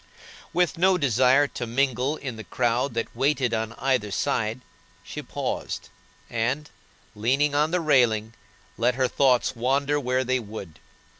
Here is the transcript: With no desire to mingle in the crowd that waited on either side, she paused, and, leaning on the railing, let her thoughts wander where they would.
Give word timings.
With 0.51 0.79
no 0.79 0.97
desire 0.97 1.45
to 1.49 1.67
mingle 1.67 2.17
in 2.17 2.35
the 2.35 2.43
crowd 2.43 2.95
that 2.95 3.15
waited 3.15 3.53
on 3.53 3.73
either 3.73 4.09
side, 4.09 4.61
she 5.03 5.21
paused, 5.21 5.89
and, 6.27 6.67
leaning 7.13 7.53
on 7.53 7.69
the 7.69 7.81
railing, 7.81 8.33
let 8.79 8.95
her 8.95 9.07
thoughts 9.07 9.55
wander 9.55 9.99
where 9.99 10.23
they 10.23 10.39
would. 10.39 10.79